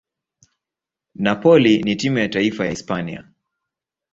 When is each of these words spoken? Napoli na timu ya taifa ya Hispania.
Napoli 1.15 1.83
na 1.83 1.95
timu 1.95 2.17
ya 2.17 2.29
taifa 2.29 2.63
ya 2.65 2.69
Hispania. 2.69 3.27